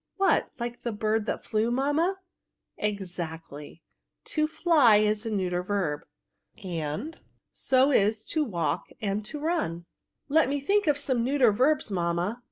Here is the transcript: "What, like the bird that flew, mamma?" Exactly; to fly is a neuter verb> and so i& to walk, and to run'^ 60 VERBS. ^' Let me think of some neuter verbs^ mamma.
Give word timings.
"What, 0.17 0.49
like 0.59 0.81
the 0.81 0.91
bird 0.91 1.27
that 1.27 1.45
flew, 1.45 1.69
mamma?" 1.69 2.17
Exactly; 2.79 3.83
to 4.23 4.47
fly 4.47 4.95
is 4.97 5.27
a 5.27 5.29
neuter 5.29 5.61
verb> 5.61 6.07
and 6.63 7.19
so 7.53 7.91
i& 7.91 8.09
to 8.29 8.43
walk, 8.43 8.87
and 8.99 9.23
to 9.25 9.37
run'^ 9.37 9.45
60 9.83 9.83
VERBS. 9.83 9.83
^' 9.83 9.85
Let 10.27 10.49
me 10.49 10.59
think 10.59 10.87
of 10.87 10.97
some 10.97 11.23
neuter 11.23 11.53
verbs^ 11.53 11.91
mamma. 11.91 12.39